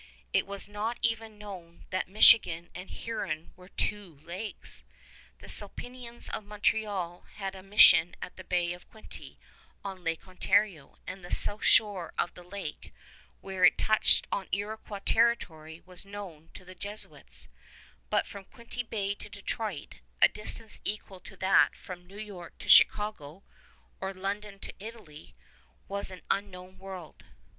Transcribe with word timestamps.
It 0.33 0.47
was 0.47 0.67
not 0.67 0.97
even 1.03 1.37
known 1.37 1.85
that 1.91 2.07
Michigan 2.07 2.71
and 2.73 2.89
Huron 2.89 3.53
were 3.55 3.69
two 3.69 4.15
lakes. 4.23 4.83
The 5.37 5.47
Sulpicians 5.47 6.27
of 6.27 6.43
Montreal 6.43 7.21
had 7.35 7.53
a 7.53 7.61
mission 7.61 8.15
at 8.19 8.35
the 8.35 8.43
Bay 8.43 8.73
of 8.73 8.89
Quinte 8.89 9.37
on 9.83 10.03
Lake 10.03 10.27
Ontario, 10.27 10.97
and 11.05 11.23
the 11.23 11.31
south 11.31 11.63
shore 11.63 12.13
of 12.17 12.33
the 12.33 12.41
lake, 12.41 12.91
where 13.41 13.63
it 13.63 13.77
touched 13.77 14.27
on 14.31 14.47
Iroquois 14.51 15.01
territory, 15.05 15.81
was 15.85 16.03
known 16.03 16.49
to 16.55 16.65
the 16.65 16.73
Jesuits; 16.73 17.47
but 18.09 18.25
from 18.25 18.45
Quinte 18.45 18.81
Bay 18.89 19.13
to 19.13 19.29
Detroit 19.29 19.97
a 20.19 20.27
distance 20.27 20.79
equal 20.83 21.19
to 21.19 21.37
that 21.37 21.75
from 21.75 22.07
New 22.07 22.17
York 22.17 22.57
to 22.57 22.67
Chicago, 22.67 23.43
or 23.99 24.15
London 24.15 24.57
to 24.61 24.73
Italy 24.79 25.35
was 25.87 26.09
an 26.09 26.23
unknown 26.31 26.79
world. 26.79 27.23